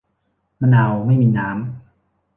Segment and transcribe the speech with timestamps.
[0.59, 1.55] มะนาวไม่มีน้ำ